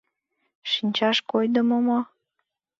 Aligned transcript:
Шинчаш 0.71 1.17
койдымо 1.31 1.77
мо?! 1.87 1.99